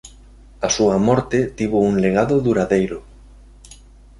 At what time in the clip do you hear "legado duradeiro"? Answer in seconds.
2.03-2.99